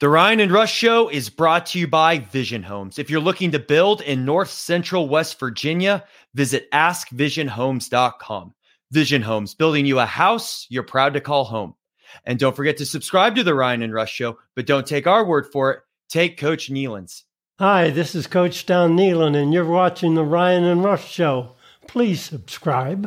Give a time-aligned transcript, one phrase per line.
[0.00, 2.98] The Ryan and Rush Show is brought to you by Vision Homes.
[2.98, 8.54] If you're looking to build in North Central West Virginia, visit askvisionhomes.com.
[8.92, 11.74] Vision Homes, building you a house you're proud to call home.
[12.24, 15.22] And don't forget to subscribe to the Ryan and Rush Show, but don't take our
[15.22, 15.80] word for it.
[16.08, 17.24] Take Coach Nehlen's.
[17.58, 21.56] Hi, this is Coach Don Nehlen, and you're watching the Ryan and Rush Show.
[21.86, 23.06] Please subscribe.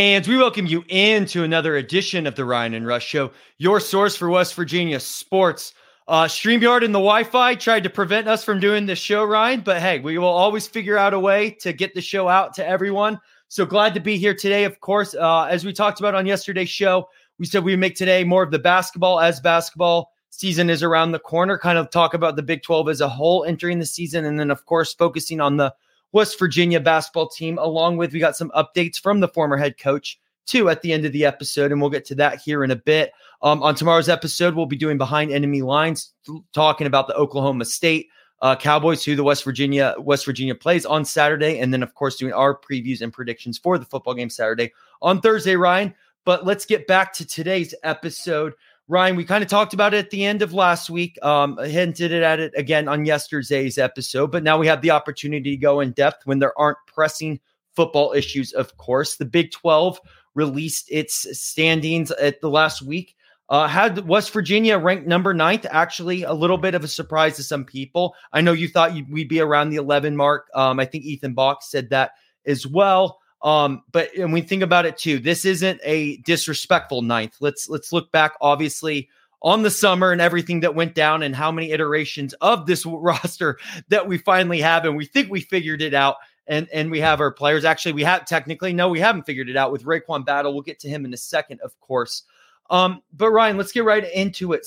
[0.00, 4.16] And we welcome you into another edition of the Ryan and Rush Show, your source
[4.16, 5.74] for West Virginia sports.
[6.08, 9.60] Uh, StreamYard and the Wi Fi tried to prevent us from doing this show, Ryan,
[9.60, 12.66] but hey, we will always figure out a way to get the show out to
[12.66, 13.20] everyone.
[13.48, 14.64] So glad to be here today.
[14.64, 17.06] Of course, uh, as we talked about on yesterday's show,
[17.38, 21.18] we said we make today more of the basketball as basketball season is around the
[21.18, 24.40] corner, kind of talk about the Big 12 as a whole entering the season, and
[24.40, 25.74] then, of course, focusing on the
[26.12, 30.18] West Virginia basketball team, along with we got some updates from the former head coach
[30.46, 32.76] too at the end of the episode, and we'll get to that here in a
[32.76, 33.12] bit.
[33.42, 36.12] Um, on tomorrow's episode, we'll be doing behind enemy lines,
[36.52, 38.08] talking about the Oklahoma State
[38.42, 42.16] uh, Cowboys, who the West Virginia West Virginia plays on Saturday, and then of course
[42.16, 45.94] doing our previews and predictions for the football game Saturday on Thursday, Ryan.
[46.24, 48.54] But let's get back to today's episode.
[48.90, 52.12] Ryan, we kind of talked about it at the end of last week, um, hinted
[52.12, 55.92] at it again on yesterday's episode, but now we have the opportunity to go in
[55.92, 57.38] depth when there aren't pressing
[57.72, 59.14] football issues, of course.
[59.14, 60.00] The Big 12
[60.34, 63.14] released its standings at the last week.
[63.48, 67.44] Uh, had West Virginia ranked number ninth, actually a little bit of a surprise to
[67.44, 68.16] some people.
[68.32, 70.48] I know you thought we'd be around the 11 mark.
[70.52, 72.10] Um, I think Ethan Bach said that
[72.44, 73.19] as well.
[73.42, 77.36] Um, but and we think about it too, this isn't a disrespectful ninth.
[77.40, 79.08] Let's let's look back, obviously,
[79.42, 83.58] on the summer and everything that went down and how many iterations of this roster
[83.88, 86.16] that we finally have, and we think we figured it out.
[86.46, 87.64] And and we have our players.
[87.64, 90.52] Actually, we have technically no, we haven't figured it out with RaeQuan Battle.
[90.52, 92.24] We'll get to him in a second, of course.
[92.70, 94.66] Um, but Ryan, let's get right into it.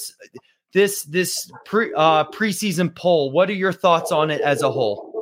[0.71, 3.31] This this pre uh preseason poll.
[3.31, 5.12] What are your thoughts on it as a whole?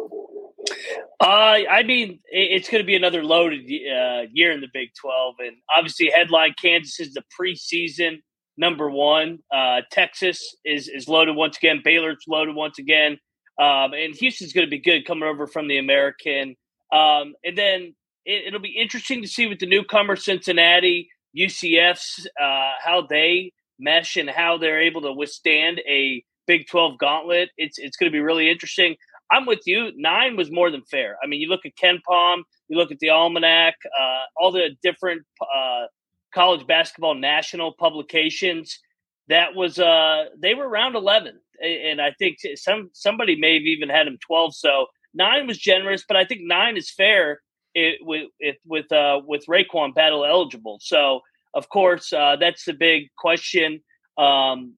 [1.22, 5.36] Uh, I mean, it's going to be another loaded uh, year in the Big 12.
[5.38, 8.22] And obviously, headline Kansas is the preseason
[8.58, 9.38] number one.
[9.54, 11.82] Uh, Texas is, is loaded once again.
[11.84, 13.20] Baylor's loaded once again.
[13.60, 16.56] Um, and Houston's going to be good coming over from the American.
[16.92, 17.94] Um, and then
[18.26, 24.18] it, will be interesting to see with the newcomer Cincinnati, UCF's, uh, how they mesh
[24.18, 27.50] and how they're able to withstand a Big 12 gauntlet.
[27.58, 28.96] It's, it's going to be really interesting.
[29.32, 29.92] I'm with you.
[29.96, 31.18] Nine was more than fair.
[31.24, 35.24] I mean, you look at KenPom, you look at the Almanac, uh, all the different
[35.42, 35.86] uh,
[36.34, 38.80] college basketball national publications.
[39.28, 43.88] That was uh, they were around eleven, and I think some somebody may have even
[43.88, 44.54] had him twelve.
[44.54, 47.42] So nine was generous, but I think nine is fair
[47.74, 50.80] it, with it, with uh, with RaeQuan Battle eligible.
[50.82, 51.22] So
[51.54, 53.82] of course uh, that's the big question.
[54.18, 54.76] Um,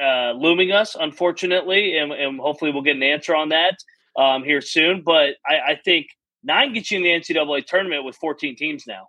[0.00, 3.76] uh, looming us, unfortunately, and, and, hopefully we'll get an answer on that
[4.16, 5.02] um, here soon.
[5.02, 6.06] But I, I, think
[6.42, 9.08] nine gets you in the NCAA tournament with 14 teams now.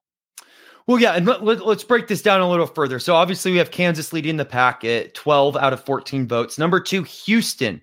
[0.85, 2.99] Well, yeah, and let, us let, break this down a little further.
[2.99, 6.57] So obviously we have Kansas leading the pack at 12 out of 14 votes.
[6.57, 7.81] Number two, Houston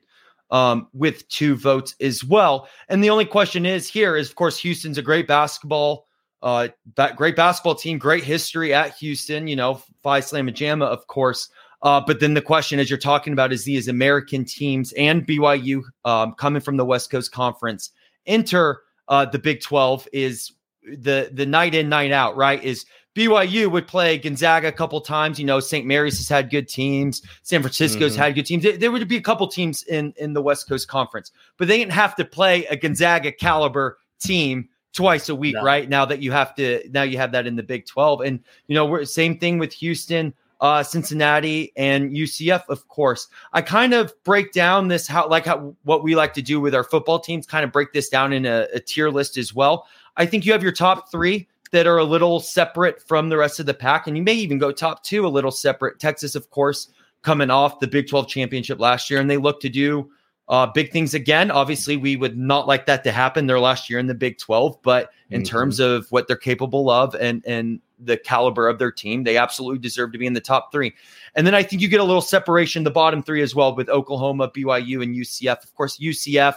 [0.50, 2.68] um, with two votes as well.
[2.88, 6.06] And the only question is here is, of course, Houston's a great basketball,
[6.42, 6.68] uh,
[7.16, 9.46] great basketball team, great history at Houston.
[9.46, 11.48] You know, Phi Slamma Jamma, of course.
[11.82, 15.82] Uh, but then the question, as you're talking about, is these American teams and BYU
[16.04, 17.90] um, coming from the West Coast Conference
[18.26, 20.52] enter uh, the Big 12 is
[20.82, 22.62] the the night in night out, right?
[22.62, 25.38] Is BYU would play Gonzaga a couple times.
[25.38, 25.86] You know, St.
[25.86, 27.22] Mary's has had good teams.
[27.42, 28.22] San Francisco's mm-hmm.
[28.22, 28.64] had good teams.
[28.78, 31.92] There, would be a couple teams in in the West Coast Conference, but they didn't
[31.92, 35.62] have to play a Gonzaga caliber team twice a week, no.
[35.62, 35.88] right?
[35.88, 38.74] Now that you have to, now you have that in the Big 12, and you
[38.74, 43.28] know, we're same thing with Houston uh, Cincinnati, and UCF, of course.
[43.52, 46.74] I kind of break down this how like how what we like to do with
[46.74, 49.86] our football teams, kind of break this down in a, a tier list as well.
[50.16, 53.60] I think you have your top three that are a little separate from the rest
[53.60, 55.98] of the pack, and you may even go top two a little separate.
[55.98, 56.88] Texas, of course,
[57.22, 60.10] coming off the Big 12 championship last year, and they look to do
[60.50, 61.48] uh, big things again.
[61.50, 64.82] Obviously, we would not like that to happen their last year in the Big 12,
[64.82, 65.48] but in mm-hmm.
[65.48, 69.22] terms of what they're capable of and and the caliber of their team.
[69.22, 70.92] They absolutely deserve to be in the top three.
[71.36, 73.88] And then I think you get a little separation, the bottom three as well, with
[73.88, 75.62] Oklahoma, BYU, and UCF.
[75.62, 76.56] Of course, UCF.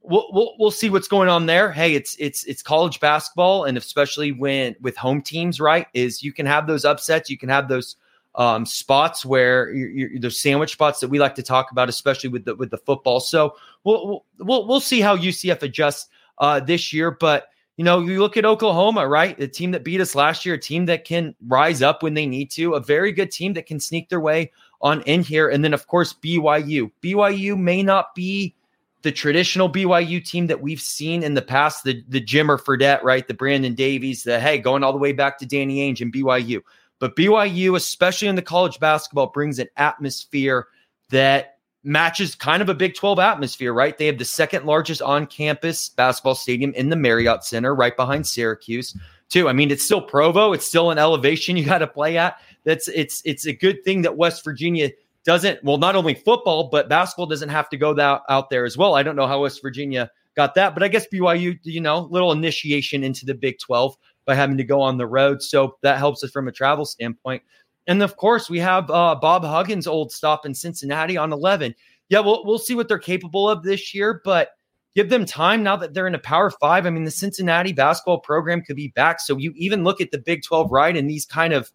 [0.00, 1.70] We'll, we'll, we'll see what's going on there.
[1.70, 5.86] Hey, it's it's it's college basketball, and especially when with home teams, right?
[5.92, 7.96] Is you can have those upsets, you can have those
[8.38, 12.30] um, spots where you're, you're, there's sandwich spots that we like to talk about, especially
[12.30, 13.20] with the with the football.
[13.20, 16.06] So we'll we'll we'll see how UCF adjusts
[16.38, 19.38] uh, this year, but you know, you look at Oklahoma, right?
[19.38, 22.26] The team that beat us last year, a team that can rise up when they
[22.26, 24.50] need to, a very good team that can sneak their way
[24.80, 25.48] on in here.
[25.48, 26.90] And then, of course, BYU.
[27.02, 28.56] BYU may not be
[29.02, 33.28] the traditional BYU team that we've seen in the past, the, the Jimmer Fredette, right?
[33.28, 36.60] The Brandon Davies, the hey, going all the way back to Danny Ainge and BYU.
[36.98, 40.66] But BYU, especially in the college basketball, brings an atmosphere
[41.10, 43.96] that matches kind of a Big 12 atmosphere, right?
[43.96, 48.26] They have the second largest on campus basketball stadium in the Marriott Center, right behind
[48.26, 48.96] Syracuse,
[49.28, 49.48] too.
[49.48, 52.38] I mean, it's still Provo, it's still an elevation you got to play at.
[52.64, 54.90] That's it's it's a good thing that West Virginia
[55.24, 58.76] doesn't well, not only football, but basketball doesn't have to go that, out there as
[58.76, 58.94] well.
[58.94, 62.32] I don't know how West Virginia got that, but I guess BYU, you know, little
[62.32, 63.96] initiation into the Big 12
[64.28, 65.42] by having to go on the road.
[65.42, 67.42] So that helps us from a travel standpoint.
[67.86, 71.74] And of course, we have uh, Bob Huggins' old stop in Cincinnati on 11.
[72.10, 74.50] Yeah, we'll, we'll see what they're capable of this year, but
[74.94, 76.84] give them time now that they're in a power five.
[76.84, 79.18] I mean, the Cincinnati basketball program could be back.
[79.18, 81.72] So you even look at the Big 12 right and these kind of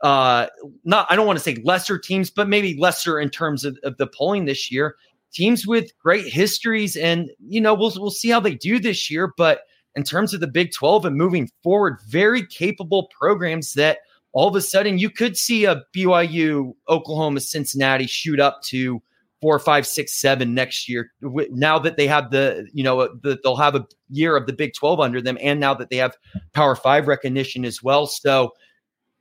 [0.00, 0.46] uh
[0.84, 3.96] not I don't want to say lesser teams, but maybe lesser in terms of, of
[3.98, 4.96] the polling this year.
[5.32, 9.32] Teams with great histories, and you know, we'll we'll see how they do this year.
[9.36, 9.62] But
[9.98, 13.98] in terms of the Big 12 and moving forward, very capable programs that
[14.32, 19.02] all of a sudden you could see a BYU, Oklahoma, Cincinnati shoot up to
[19.40, 21.10] four, five, six, seven next year.
[21.20, 24.72] Now that they have the, you know, the, they'll have a year of the Big
[24.74, 26.16] 12 under them, and now that they have
[26.52, 28.06] Power Five recognition as well.
[28.06, 28.52] So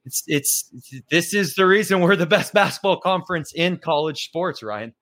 [0.06, 4.94] it's, it's, this is the reason we're the best basketball conference in college sports, Ryan.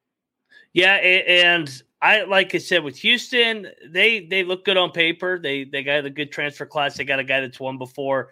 [0.72, 0.95] Yeah.
[0.95, 5.40] And I, like I said, with Houston, they, they look good on paper.
[5.40, 6.98] They, they got a good transfer class.
[6.98, 8.32] They got a guy that's won before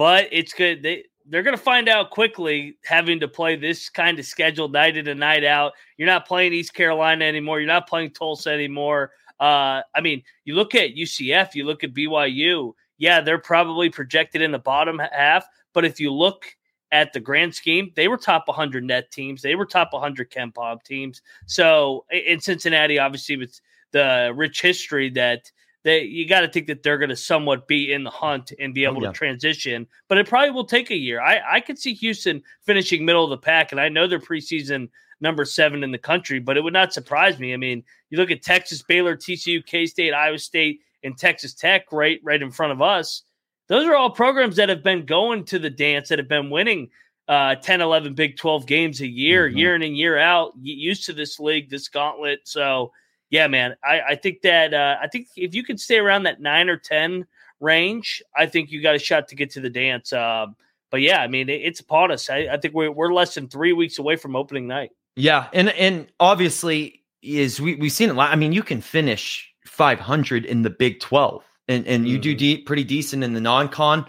[0.00, 0.82] but it's good.
[0.82, 4.96] They they're going to find out quickly having to play this kind of schedule night
[4.96, 5.72] in and night out.
[5.98, 7.60] You're not playing East Carolina anymore.
[7.60, 9.10] You're not playing Tulsa anymore.
[9.38, 12.72] Uh, I mean, you look at UCF, you look at BYU.
[12.96, 15.44] Yeah, they're probably projected in the bottom half,
[15.74, 16.46] but if you look
[16.92, 19.42] at the grand scheme, they were top 100 net teams.
[19.42, 21.22] They were top 100 KenPom teams.
[21.46, 23.60] So in Cincinnati, obviously, with
[23.92, 25.50] the rich history that
[25.82, 28.74] they you got to think that they're going to somewhat be in the hunt and
[28.74, 29.12] be oh, able oh, yeah.
[29.12, 29.86] to transition.
[30.08, 31.20] But it probably will take a year.
[31.20, 34.88] I I could see Houston finishing middle of the pack, and I know they're preseason
[35.20, 37.52] number seven in the country, but it would not surprise me.
[37.52, 41.92] I mean, you look at Texas, Baylor, TCU, K State, Iowa State, and Texas Tech
[41.92, 43.22] right right in front of us.
[43.70, 46.90] Those are all programs that have been going to the dance, that have been winning
[47.28, 49.56] uh, 10, 11 Big 12 games a year, mm-hmm.
[49.56, 52.40] year in and year out, used to this league, this gauntlet.
[52.44, 52.90] So
[53.30, 56.40] yeah, man, I, I think that uh, I think if you can stay around that
[56.40, 57.26] nine or ten
[57.60, 60.12] range, I think you got a shot to get to the dance.
[60.12, 60.46] Uh,
[60.90, 62.28] but yeah, I mean, it, it's upon us.
[62.28, 64.90] I, I think we're we're less than three weeks away from opening night.
[65.14, 68.32] Yeah, and and obviously is we we've seen a lot.
[68.32, 72.38] I mean, you can finish 500 in the Big 12, and and you do mm.
[72.38, 74.06] de- pretty decent in the non-con.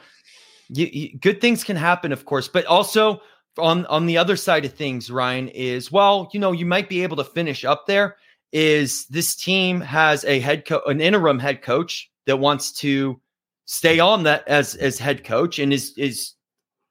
[0.69, 3.21] You, you, good things can happen, of course, but also
[3.57, 7.03] on on the other side of things, Ryan is well, you know, you might be
[7.03, 8.15] able to finish up there
[8.51, 13.19] is this team has a head coach, an interim head coach that wants to
[13.65, 16.33] stay on that as as head coach and is is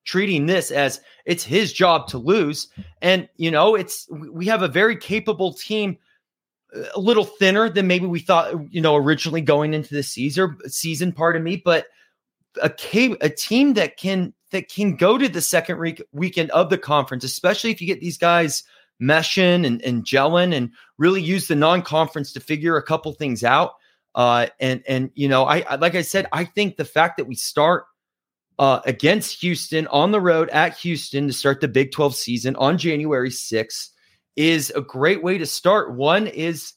[0.05, 2.69] treating this as it's his job to lose.
[3.03, 5.99] And you know, it's we have a very capable team,
[6.95, 8.73] a little thinner than maybe we thought.
[8.73, 11.87] You know, originally going into the season, season, pardon me, but
[12.63, 12.73] a
[13.21, 17.25] a team that can that can go to the second week, weekend of the conference,
[17.25, 18.65] especially if you get these guys
[19.01, 23.75] meshing and, and gelling and really use the non-conference to figure a couple things out.
[24.15, 27.27] Uh, and and you know, I, I like I said, I think the fact that
[27.27, 27.85] we start
[28.59, 32.77] uh, against Houston on the road at Houston to start the Big 12 season on
[32.77, 33.91] January 6th
[34.37, 35.95] is a great way to start.
[35.95, 36.75] One is,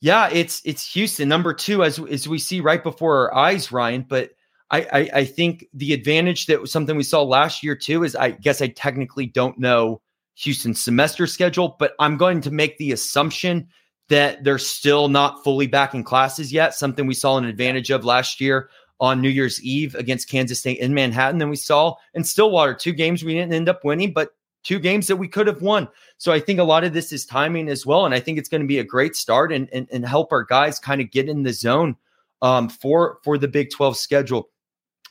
[0.00, 1.28] yeah, it's it's Houston.
[1.28, 4.04] Number two, as as we see right before our eyes, Ryan.
[4.08, 4.30] But
[4.70, 8.16] I, I I think the advantage that was something we saw last year too is
[8.16, 10.00] I guess I technically don't know
[10.36, 13.68] Houston's semester schedule, but I'm going to make the assumption
[14.08, 18.04] that they're still not fully back in classes yet, something we saw an advantage of
[18.04, 21.38] last year on New Year's Eve against Kansas State in Manhattan.
[21.38, 24.30] Then we saw in Stillwater two games we didn't end up winning, but
[24.66, 25.88] two games that we could have won.
[26.18, 28.04] So I think a lot of this is timing as well.
[28.04, 30.42] And I think it's going to be a great start and, and, and help our
[30.42, 31.96] guys kind of get in the zone
[32.42, 34.50] um, for for the Big 12 schedule.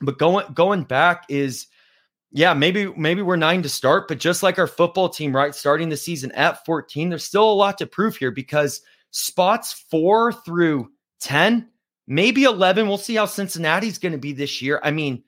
[0.01, 1.67] But going going back is
[2.31, 5.87] yeah, maybe maybe we're nine to start, but just like our football team, right, starting
[5.87, 8.81] the season at 14, there's still a lot to prove here because
[9.11, 10.89] spots four through
[11.21, 11.69] 10,
[12.07, 14.81] maybe 11, we'll see how Cincinnati's going to be this year.
[14.83, 15.23] I mean,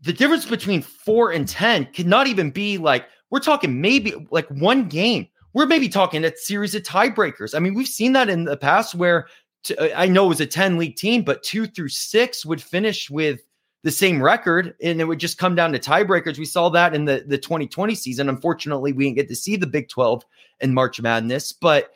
[0.00, 4.48] the difference between four and 10 could not even be like we're talking maybe like
[4.48, 5.28] one game.
[5.52, 7.54] We're maybe talking a series of tiebreakers.
[7.54, 9.26] I mean, we've seen that in the past where
[9.64, 12.62] to, uh, I know it was a 10 league team, but two through six would
[12.62, 13.40] finish with
[13.82, 16.38] the same record and it would just come down to tiebreakers.
[16.38, 18.28] We saw that in the, the 2020 season.
[18.28, 20.24] Unfortunately, we didn't get to see the Big 12
[20.60, 21.92] in March Madness, but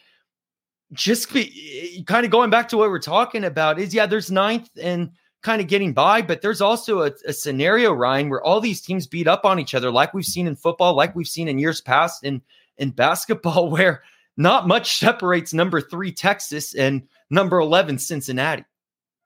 [0.92, 4.30] just be, eh, kind of going back to what we're talking about is yeah, there's
[4.30, 5.10] ninth and
[5.42, 9.06] kind of getting by, but there's also a, a, scenario, Ryan, where all these teams
[9.06, 11.80] beat up on each other, like we've seen in football, like we've seen in years
[11.80, 12.42] past in
[12.78, 14.02] in basketball, where
[14.36, 18.64] not much separates number three Texas and number eleven Cincinnati.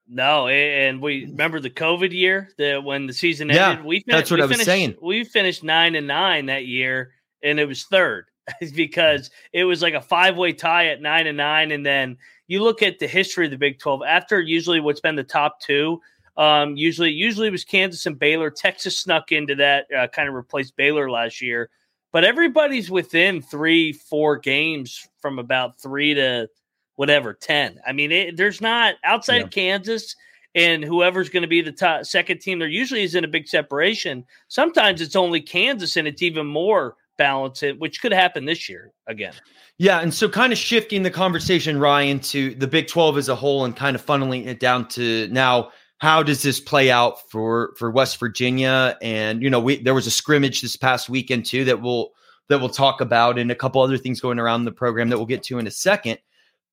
[0.06, 3.86] No, and we remember the COVID year that when the season yeah, ended.
[3.86, 4.96] We fin- that's what I was finished, saying.
[5.00, 8.26] We finished nine and nine that year, and it was third
[8.74, 12.62] because it was like a five way tie at nine and nine, and then you
[12.62, 16.00] look at the history of the Big 12 after usually what's been the top two.
[16.36, 18.50] Um, usually, usually it was Kansas and Baylor.
[18.50, 21.70] Texas snuck into that, uh, kind of replaced Baylor last year.
[22.12, 26.48] But everybody's within three, four games from about three to
[26.96, 27.80] whatever ten.
[27.86, 29.44] I mean, it, there's not outside yeah.
[29.44, 30.16] of Kansas
[30.54, 32.58] and whoever's going to be the top second team.
[32.58, 34.24] There usually isn't a big separation.
[34.48, 38.90] Sometimes it's only Kansas, and it's even more balance it, which could happen this year
[39.06, 39.34] again.
[39.78, 43.34] Yeah, and so kind of shifting the conversation, Ryan, to the Big 12 as a
[43.34, 47.74] whole and kind of funneling it down to now how does this play out for
[47.78, 51.64] for West Virginia and you know we there was a scrimmage this past weekend too
[51.64, 52.10] that we'll
[52.48, 55.26] that we'll talk about and a couple other things going around the program that we'll
[55.26, 56.18] get to in a second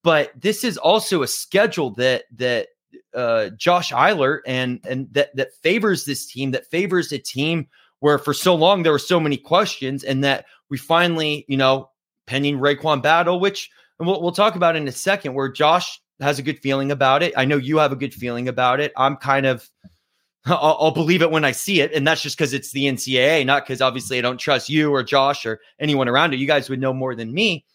[0.04, 2.68] but this is also a schedule that that
[3.14, 7.68] uh, Josh Eilert and and that that favors this team that favors a team
[8.02, 11.90] where for so long there were so many questions and that we finally, you know,
[12.28, 16.44] pending RaeQuan Battle, which we'll, we'll talk about in a second, where Josh has a
[16.44, 17.34] good feeling about it.
[17.38, 18.92] I know you have a good feeling about it.
[18.98, 19.70] I'm kind of,
[20.46, 21.94] I'll, I'll believe it when I see it.
[21.94, 25.04] And that's just because it's the NCAA, not because obviously I don't trust you or
[25.04, 26.40] Josh or anyone around it.
[26.40, 27.66] You guys would know more than me.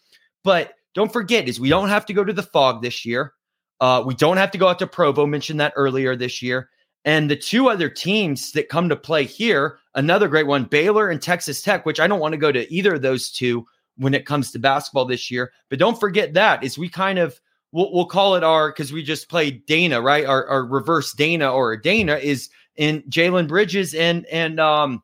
[0.43, 3.33] But don't forget is we don't have to go to the fog this year.
[3.79, 5.25] Uh, we don't have to go out to Provo.
[5.25, 6.69] Mentioned that earlier this year.
[7.05, 11.21] And the two other teams that come to play here, another great one, Baylor and
[11.21, 13.65] Texas Tech, which I don't want to go to either of those two
[13.97, 15.51] when it comes to basketball this year.
[15.69, 17.39] But don't forget that is we kind of
[17.71, 20.25] we'll, we'll call it our because we just played Dana, right?
[20.25, 25.01] Our, our reverse Dana or Dana is in Jalen Bridges and and um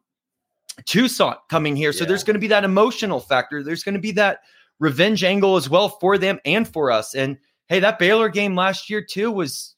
[0.85, 1.93] Tucson coming here.
[1.93, 2.09] So yeah.
[2.09, 3.63] there's going to be that emotional factor.
[3.63, 4.39] There's going to be that
[4.79, 7.13] revenge angle as well for them and for us.
[7.15, 9.72] And hey, that Baylor game last year too was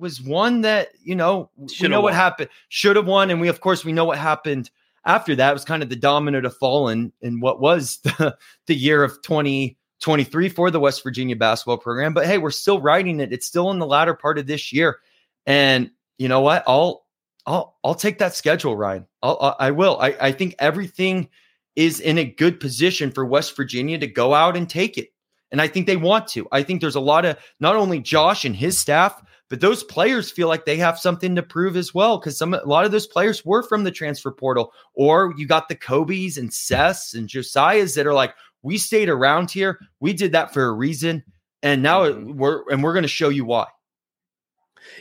[0.00, 2.04] was one that you know Should've we know won.
[2.04, 4.70] what happened should have won and we of course we know what happened
[5.04, 5.50] after that.
[5.50, 9.04] It was kind of the domino to fall in in what was the, the year
[9.04, 12.14] of 2023 for the west virginia basketball program.
[12.14, 13.32] But hey we're still writing it.
[13.32, 14.98] It's still in the latter part of this year.
[15.46, 16.64] And you know what?
[16.66, 17.06] I'll
[17.46, 19.06] i'll i'll take that schedule ryan.
[19.22, 19.98] I'll, i will.
[20.00, 21.28] I, I think everything
[21.76, 25.08] is in a good position for west virginia to go out and take it.
[25.52, 26.46] And i think they want to.
[26.52, 30.30] I think there's a lot of not only josh and his staff but those players
[30.30, 33.08] feel like they have something to prove as well because some a lot of those
[33.08, 37.94] players were from the transfer portal, or you got the Kobe's and Seths and Josiah's
[37.96, 41.24] that are like, we stayed around here, we did that for a reason,
[41.62, 42.38] and now mm-hmm.
[42.38, 43.66] we're and we're going to show you why.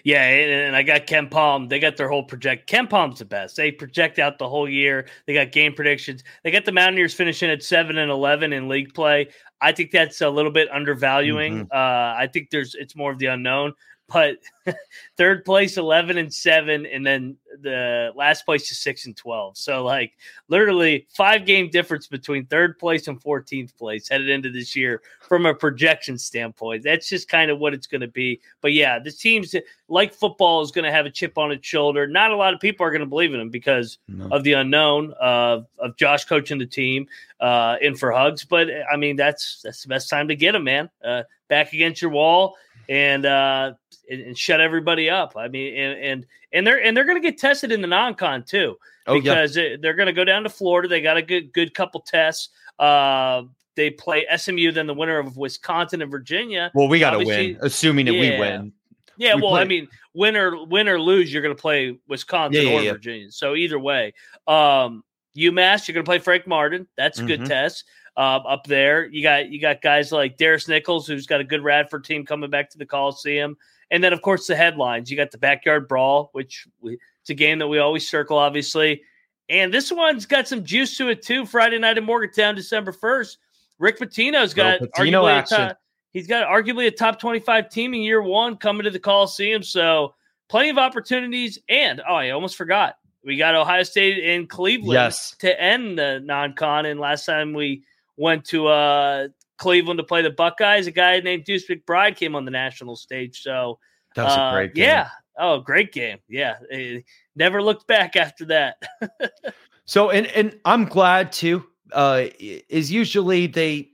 [0.03, 1.70] Yeah, and I got KenPom.
[1.70, 2.70] They got their whole project.
[2.70, 3.56] KenPom's the best.
[3.56, 5.08] They project out the whole year.
[5.25, 6.24] They got game predictions.
[6.44, 9.29] They got the Mountaineers finishing at seven and eleven in league play.
[9.62, 11.65] I think that's a little bit undervaluing.
[11.65, 11.72] Mm-hmm.
[11.72, 13.74] Uh, I think there's it's more of the unknown
[14.12, 14.38] but
[15.18, 19.84] third place 11 and 7 and then the last place is 6 and 12 so
[19.84, 20.13] like
[20.48, 25.46] literally five game difference between third place and 14th place headed into this year from
[25.46, 26.84] a projection standpoint.
[26.84, 28.42] That's just kind of what it's going to be.
[28.62, 29.56] But yeah the teams
[29.88, 32.08] like football is going to have a chip on its shoulder.
[32.08, 34.28] Not a lot of people are going to believe in them because no.
[34.32, 37.08] of the unknown of, of josh coaching the team
[37.39, 38.46] uh, in for hugs.
[38.46, 40.89] But i mean that's that's the best time to get them man.
[41.04, 42.56] Uh, back against your wall
[42.89, 43.74] and uh,
[44.10, 45.38] and, and, shut everybody up.
[45.38, 48.43] I mean, and and, and they're and they're going to get tested in the non-con
[48.43, 49.75] too because oh, yeah.
[49.79, 50.89] they're going to go down to Florida.
[50.89, 52.50] They got a good good couple tests.
[52.79, 53.43] Uh,
[53.75, 56.72] they play SMU, then the winner of Wisconsin and Virginia.
[56.74, 58.34] Well, we got to win, assuming that yeah.
[58.34, 58.74] we win.
[59.17, 59.62] Yeah, we well, play.
[59.62, 63.31] I mean, win or win or lose, you're going to play Wisconsin yeah, or Virginia.
[63.31, 64.13] So either way,
[64.48, 65.03] um,
[65.38, 66.88] UMass, you're going to play Frank Martin.
[66.98, 67.50] That's a good mm-hmm.
[67.50, 67.86] test
[68.18, 69.08] uh, up there.
[69.08, 72.50] You got you got guys like Darris Nichols, who's got a good Radford team coming
[72.50, 73.58] back to the Coliseum,
[73.92, 75.10] and then of course the headlines.
[75.10, 79.01] You got the backyard brawl, which we, it's a game that we always circle, obviously,
[79.50, 81.46] and this one's got some juice to it too.
[81.46, 83.38] Friday night in Morgantown, December first.
[83.78, 85.58] Rick Pitino's got Pitino arguably action.
[85.58, 85.78] Top,
[86.12, 90.16] he's got arguably a top twenty-five team in year one coming to the Coliseum, so
[90.50, 91.58] plenty of opportunities.
[91.70, 95.36] And oh, I almost forgot We got Ohio State and Cleveland Yes.
[95.39, 96.86] to end the non-con.
[96.86, 97.84] And last time we
[98.19, 102.45] went to uh, Cleveland to play the Buckeyes, a guy named Deuce McBride came on
[102.45, 103.41] the national stage.
[103.41, 103.79] So
[104.15, 104.85] That was uh, a great game.
[104.85, 105.09] Yeah.
[105.38, 106.17] Oh, great game.
[106.27, 106.57] Yeah.
[106.69, 106.99] Eh,
[107.35, 108.83] never looked back after that.
[109.89, 111.65] So and and I'm glad too.
[111.91, 113.89] Uh, is usually they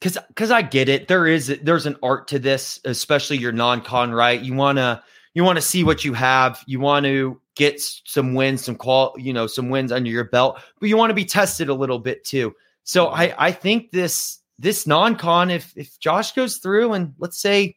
[0.00, 1.08] because because I get it.
[1.08, 4.12] There is there's an art to this, especially your non-con.
[4.12, 5.04] Right, you wanna
[5.34, 6.64] you want to see what you have.
[6.66, 10.58] You want to get some wins, some qual, you know, some wins under your belt,
[10.80, 12.54] but you want to be tested a little bit too.
[12.86, 17.76] So I I think this this non-con, if if Josh goes through and let's say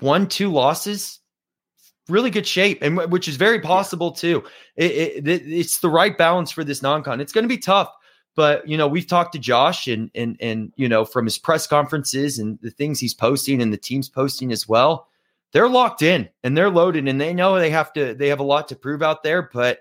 [0.00, 1.20] one two losses,
[2.08, 4.42] really good shape, and which is very possible too.
[4.76, 7.20] It, it, it- it's the right balance for this non-con.
[7.20, 7.92] It's going to be tough,
[8.34, 11.66] but you know we've talked to Josh and and and you know from his press
[11.66, 15.08] conferences and the things he's posting and the team's posting as well.
[15.52, 18.44] They're locked in and they're loaded and they know they have to they have a
[18.44, 19.80] lot to prove out there, but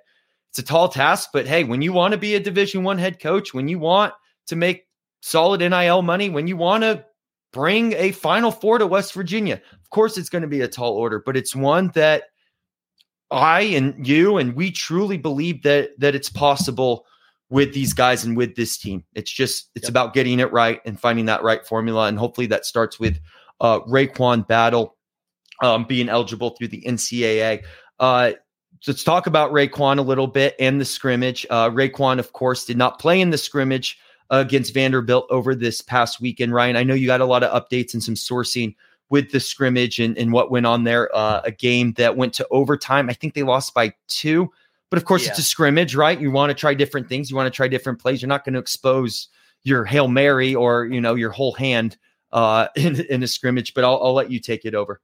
[0.54, 1.32] it's a tall task.
[1.34, 4.14] But hey, when you want to be a Division One head coach, when you want
[4.48, 4.86] to make
[5.24, 7.04] solid NIL money, when you want to
[7.52, 10.94] bring a Final Four to West Virginia, of course it's going to be a tall
[10.94, 12.26] order, but it's one that
[13.32, 17.08] I and you and we truly believe that that it's possible
[17.50, 19.04] with these guys and with this team.
[19.16, 19.90] It's just it's Yep.
[19.90, 23.20] about getting it right and finding that right formula, and hopefully that starts with
[23.60, 24.98] uh, RaeQuan Battle
[25.64, 27.64] um, being eligible through the NCAA.
[28.00, 28.34] Uh,
[28.88, 31.46] let's talk about RaeQuan a little bit and the scrimmage.
[31.50, 34.00] Uh, RaeQuan, of course, did not play in the scrimmage
[34.30, 36.54] against Vanderbilt over this past weekend.
[36.54, 38.76] Ryan, I know you got a lot of updates and some sourcing
[39.10, 41.16] with the scrimmage and, and what went on there.
[41.16, 43.10] Uh, a game that went to overtime.
[43.10, 44.52] I think they lost by two,
[44.90, 46.20] but of course, it's a scrimmage, right?
[46.20, 47.30] You want to try different things.
[47.30, 48.22] You want to try different plays.
[48.22, 49.28] You're not going to expose
[49.64, 51.98] your hail mary or you know your whole hand
[52.32, 53.74] uh, in, in a scrimmage.
[53.74, 55.00] But I'll, I'll let you take it over.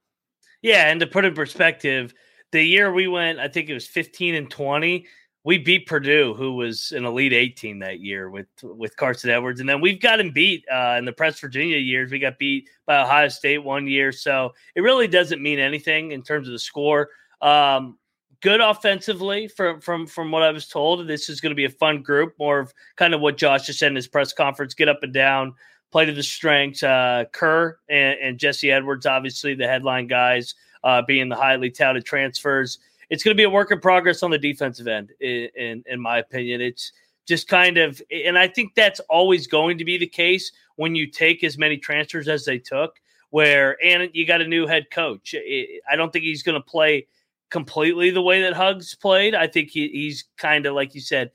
[0.62, 2.14] Yeah, and to put in perspective,
[2.52, 5.06] the year we went, I think it was 15 and 20.
[5.46, 9.70] We beat Purdue, who was an Elite 18 that year with with Carson Edwards, and
[9.70, 12.12] then we've gotten beat uh, in the Press Virginia years.
[12.12, 16.24] We got beat by Ohio State one year, so it really doesn't mean anything in
[16.24, 17.10] terms of the score.
[17.42, 17.98] Um,
[18.42, 21.08] good offensively from from from what I was told.
[21.08, 23.80] This is going to be a fun group, more of kind of what Josh just
[23.80, 25.54] said in his press conference: get up and down,
[25.92, 26.84] play to the strengths.
[26.84, 32.06] Uh, Kerr and, and Jesse Edwards, obviously the headline guys, uh, being the highly touted
[32.06, 32.80] transfers.
[33.10, 36.00] It's going to be a work in progress on the defensive end, in, in in
[36.00, 36.62] my opinion.
[36.62, 36.92] It's
[37.28, 41.08] just kind of, and I think that's always going to be the case when you
[41.08, 43.00] take as many transfers as they took.
[43.32, 45.36] Where and you got a new head coach.
[45.36, 47.06] I don't think he's going to play
[47.52, 49.36] completely the way that Hugs played.
[49.36, 51.32] I think he, he's kind of like you said,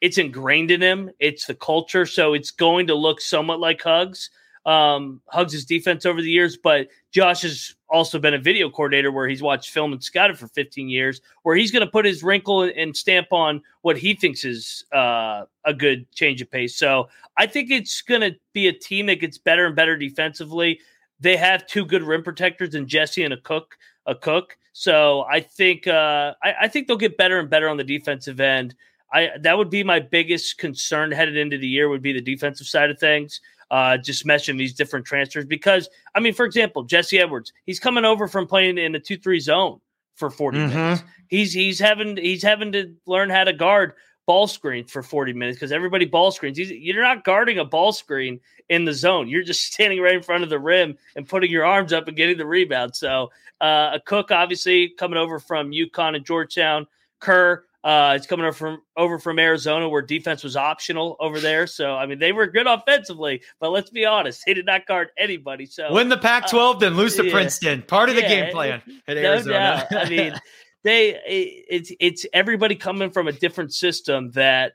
[0.00, 1.10] it's ingrained in him.
[1.18, 4.30] It's the culture, so it's going to look somewhat like Hugs.
[4.66, 9.12] Um, Hugs' his defense over the years, but Josh has also been a video coordinator
[9.12, 12.22] where he's watched film and scouted for 15 years, where he's going to put his
[12.22, 16.76] wrinkle and stamp on what he thinks is uh, a good change of pace.
[16.76, 20.80] So I think it's going to be a team that gets better and better defensively.
[21.20, 23.66] They have two good rim protectors and Jesse and Akok.
[24.06, 24.56] A Cook.
[24.72, 28.40] So I think uh, I, I think they'll get better and better on the defensive
[28.40, 28.74] end.
[29.12, 32.66] I that would be my biggest concern headed into the year would be the defensive
[32.66, 33.40] side of things.
[33.70, 38.04] Uh, just mention these different transfers because I mean, for example, Jesse Edwards, he's coming
[38.04, 39.80] over from playing in a two-three zone
[40.16, 40.68] for 40 Mhm.
[40.74, 41.02] minutes.
[41.28, 43.94] He's he's having he's having to learn how to guard
[44.26, 46.56] ball screens for 40 minutes because everybody ball screens.
[46.56, 49.28] He's, you're not guarding a ball screen in the zone.
[49.28, 52.16] You're just standing right in front of the rim and putting your arms up and
[52.16, 52.94] getting the rebound.
[52.96, 56.86] So uh, Akok, obviously, coming over from UConn and Georgetown.
[57.20, 61.66] Kerr, uh, it's coming over from over from Arizona, where defense was optional over there.
[61.66, 65.08] So I mean, they were good offensively, but let's be honest, they did not guard
[65.18, 65.66] anybody.
[65.66, 67.32] So Win the Pac-12, then lose to yeah.
[67.32, 67.82] Princeton.
[67.82, 69.86] Part of the Yeah, game plan at no Arizona.
[69.90, 69.94] doubt.
[69.94, 70.34] I mean,
[70.82, 74.72] they it, it's it's everybody coming from a different system that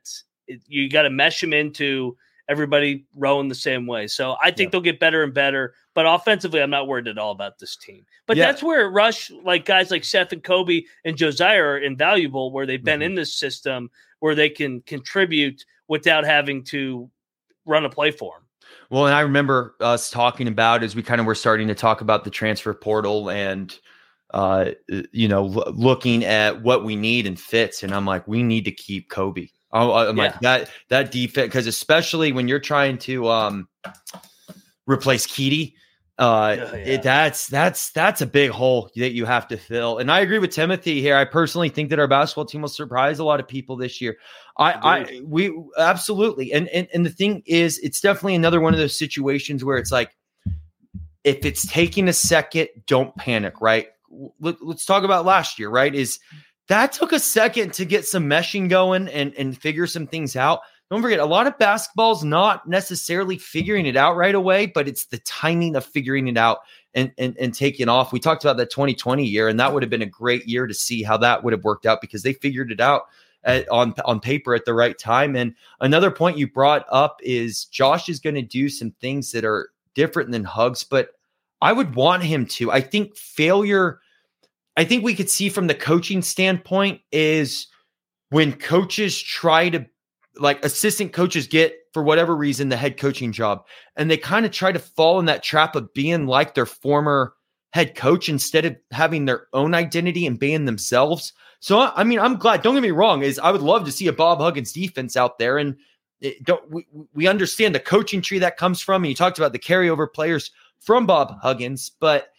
[0.48, 2.16] it, you got to mesh them into
[2.50, 4.08] everybody rowing the same way.
[4.08, 4.70] So I think Yeah.
[4.72, 5.76] they'll get better and better.
[5.94, 8.06] But offensively, I'm not worried at all about this team.
[8.26, 8.48] But Yeah.
[8.48, 12.52] that's where Rush, like guys like Seth and Kobe and Josiah, are invaluable.
[12.52, 13.06] Where they've been Mhm.
[13.06, 17.10] in this system where they can contribute without having to
[17.66, 18.46] run a play for them.
[18.90, 22.02] Well, and I remember us talking about as we kind of were starting to talk
[22.02, 23.78] about the transfer portal and
[24.32, 24.72] uh
[25.12, 28.64] you know l- looking at what we need and fits and I'm like we need
[28.66, 29.48] to keep Kobe.
[29.72, 33.68] Oh, I'm like that that defense because especially when you're trying to um
[34.88, 35.74] replace Keedy
[36.18, 36.76] uh Oh, yeah.
[36.76, 40.00] it, that's that's that's a big hole that you have to fill.
[40.00, 41.16] And I agree with Timothy here.
[41.16, 44.18] I personally think that our basketball team will surprise a lot of people this year.
[44.58, 48.80] I, I we absolutely and, and and the thing is it's definitely another one of
[48.80, 50.16] those situations where it's like
[51.24, 53.88] if it's taking a second don't panic right
[54.40, 56.20] Let, let's talk about last year right is
[56.70, 60.62] that took a second to get some meshing going and, and figure some things out.
[60.90, 65.06] Don't forget, a lot of basketball's not necessarily figuring it out right away, but it's
[65.06, 66.60] the timing of figuring it out
[66.96, 68.12] and, and, and taking off.
[68.12, 70.74] We talked about that 2020 year, and that would have been a great year to
[70.74, 73.04] see how that would have worked out because they figured it out
[73.44, 75.36] at, on on paper at the right time.
[75.36, 79.46] And another point you brought up is Josh is going to do some things that
[79.46, 81.12] are different than Hugs, but
[81.62, 82.72] I would want him to.
[82.72, 84.00] I think failure.
[84.80, 87.68] I think we could see from the coaching standpoint is
[88.30, 89.86] when coaches try to
[90.38, 93.66] like assistant coaches get for whatever reason the head coaching job
[93.96, 97.34] and they kind of try to fall in that trap of being like their former
[97.74, 102.38] head coach instead of having their own identity and being themselves so I mean, I'm
[102.38, 102.62] glad.
[102.62, 103.22] Don't get me wrong.
[103.22, 105.76] Is I would love to see a Bob Huggins defense out there, and
[106.44, 109.04] don't we, we understand the coaching tree that comes from.
[109.04, 112.30] And you talked about the carryover players from Bob Huggins, but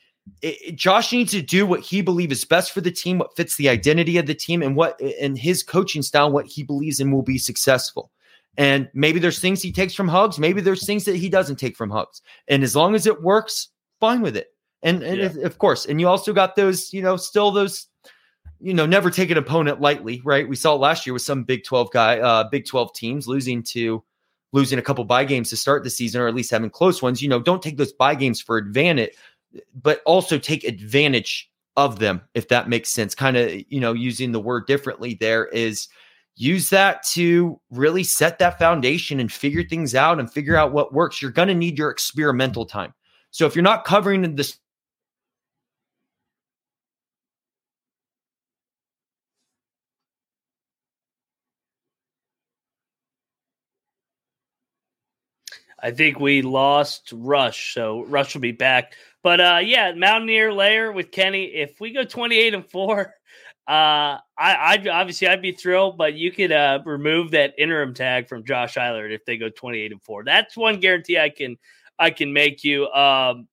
[0.42, 3.56] it, Josh needs to do what he believes is best for the team, what fits
[3.56, 7.11] the identity of the team, and what and his coaching style, what he believes in
[7.11, 8.11] will be successful.
[8.56, 11.76] And maybe there's things he takes from Hugs, maybe there's things that he doesn't take
[11.76, 13.68] from Hugs, and as long as it works,
[14.00, 14.48] fine with it.
[14.83, 15.46] And, and yeah.
[15.46, 17.87] of course, and you also got those, you know, still those
[18.61, 20.46] you know, never take an opponent lightly, right?
[20.46, 24.04] We saw last year with some Big 12 guy, uh, Big 12 teams losing to
[24.52, 27.22] losing a couple buy games to start the season, or at least having close ones.
[27.22, 29.14] You know, don't take those buy games for advantage,
[29.74, 33.14] but also take advantage of them, if that makes sense.
[33.14, 35.88] Kind of, you know, using the word differently there is
[36.36, 40.92] use that to really set that foundation and figure things out and figure out what
[40.92, 41.20] works.
[41.20, 42.94] You're going to need your experimental time.
[43.30, 44.58] So if you're not covering this
[55.82, 58.94] I think we lost Rush, so Rush will be back.
[59.22, 61.44] But uh, yeah, Mountaineer layer with Kenny.
[61.44, 63.00] If we go twenty eight and four,
[63.68, 65.98] uh, I, would obviously I'd be thrilled.
[65.98, 69.80] But you could uh, remove that interim tag from Josh Eilert if they go twenty
[69.80, 70.24] eight and four.
[70.24, 71.56] That's one guarantee I can
[71.98, 72.86] I can make you.
[72.86, 73.48] Um,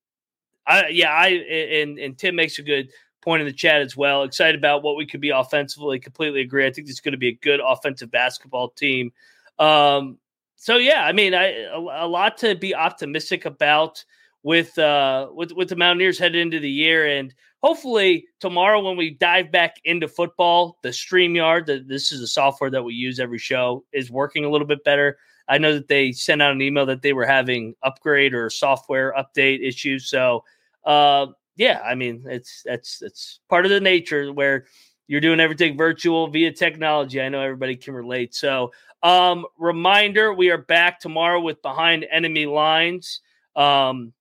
[0.66, 2.90] I yeah, I and and Tim makes a good
[3.22, 4.24] point in the chat as well.
[4.24, 6.00] Excited about what we could be offensively.
[6.00, 6.66] Completely agree.
[6.66, 9.12] I think it's going to be a good offensive basketball team.
[9.60, 10.18] Um,
[10.58, 14.04] so yeah, I mean, I a, a, lot to be optimistic about
[14.44, 19.12] with uh with with the Mountaineers headed into the year, and hopefully tomorrow when we
[19.12, 23.38] dive back into football, the Streamyard, that this is a software that we use every
[23.38, 25.18] show, is working a little bit better.
[25.48, 29.14] I know that they sent out an email that they were having upgrade or software
[29.14, 30.10] update issues.
[30.10, 30.44] So,
[30.86, 34.66] uh, yeah, I mean, it's that's it's part of the nature where
[35.08, 37.22] you're doing everything virtual via technology.
[37.22, 38.36] I know everybody can relate.
[38.36, 38.72] So,
[39.04, 43.22] um, reminder we are back tomorrow with Behind Enemy Lines.
[43.56, 44.14] Um,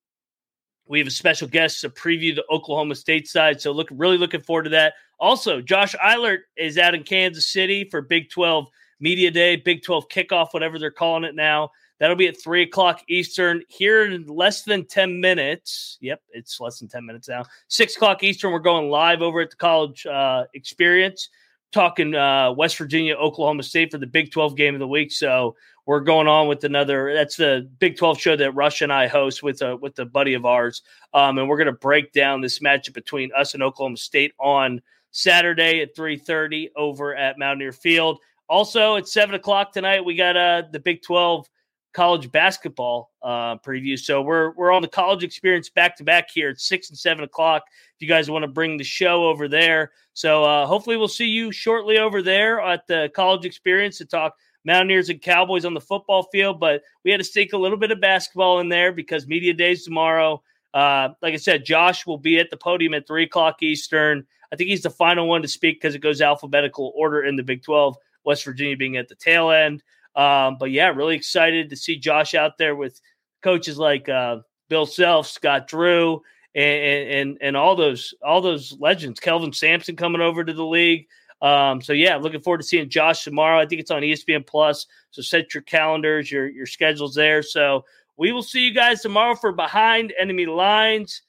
[0.86, 3.60] we have a special guest to preview the Oklahoma State side.
[3.60, 4.94] So, look, really looking forward to that.
[5.18, 8.68] Also, Josh Eilert is out in Kansas City for Big 12
[9.00, 11.70] Media Day, Big 12 kickoff, whatever they're calling it now.
[11.98, 15.96] That'll be at three o'clock Eastern here in less than 10 minutes.
[16.00, 17.44] Yep, it's less than 10 minutes now.
[17.68, 21.30] Six o'clock Eastern, we're going live over at the college uh, experience,
[21.72, 25.10] talking uh, West Virginia, Oklahoma State for the Big 12 game of the week.
[25.10, 25.56] So
[25.86, 27.14] we're going on with another.
[27.14, 30.34] That's the Big 12 show that Rush and I host with a with a buddy
[30.34, 30.82] of ours,
[31.14, 34.82] um, and we're going to break down this matchup between us and Oklahoma State on
[35.12, 38.18] Saturday at 3:30 over at Mountaineer Field.
[38.48, 41.48] Also at seven o'clock tonight, we got uh, the Big 12
[41.96, 43.98] college basketball uh, preview.
[43.98, 47.24] So we're we're on the college experience back to back here at six and seven
[47.24, 47.64] o'clock.
[47.94, 51.26] If you guys want to bring the show over there, so uh, hopefully we'll see
[51.26, 55.80] you shortly over there at the college experience to talk Mountaineers and Cowboys on the
[55.80, 56.60] football field.
[56.60, 59.82] But we had to stick a little bit of basketball in there because media days
[59.82, 60.42] tomorrow.
[60.74, 64.26] Uh, like I said, Josh will be at the podium at three o'clock Eastern.
[64.52, 67.42] I think he's the final one to speak because it goes alphabetical order in the
[67.42, 67.96] Big Twelve.
[68.24, 69.82] West Virginia being at the tail end.
[70.16, 73.00] Um, but yeah, really excited to see Josh out there with
[73.42, 76.22] coaches like uh, Bill Self, Scott Drew,
[76.54, 79.20] and, and and all those all those legends.
[79.20, 81.06] Kelvin Sampson coming over to the league.
[81.42, 83.60] Um, so yeah, looking forward to seeing Josh tomorrow.
[83.60, 84.86] I think it's on ESPN Plus.
[85.10, 87.42] So set your calendars, your your schedules there.
[87.42, 87.84] So
[88.16, 91.22] we will see you guys tomorrow for Behind Enemy Lines.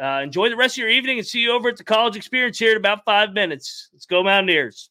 [0.00, 2.58] Uh, enjoy the rest of your evening and see you over at the college experience
[2.58, 3.88] here in about five minutes.
[3.92, 4.90] Let's go Mountaineers.